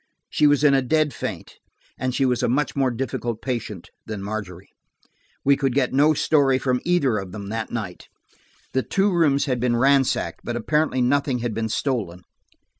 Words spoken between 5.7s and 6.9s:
get no story from